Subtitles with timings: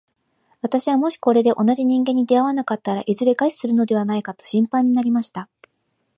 [0.63, 5.47] 私はもしこれで同じ人間に出会わなかったら、いずれ餓死するのではないかと心配になりました。